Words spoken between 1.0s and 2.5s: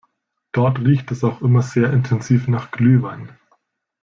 es auch immer sehr intensiv